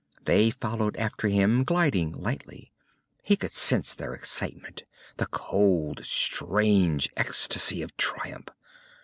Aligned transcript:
They 0.25 0.49
followed 0.49 0.97
after 0.97 1.27
him, 1.27 1.63
gliding 1.63 2.13
lightly. 2.13 2.71
He 3.21 3.35
could 3.35 3.51
sense 3.51 3.93
their 3.93 4.15
excitement, 4.15 4.81
the 5.17 5.27
cold, 5.27 6.03
strange 6.05 7.07
ecstasy 7.15 7.83
of 7.83 7.95
triumph. 7.97 8.47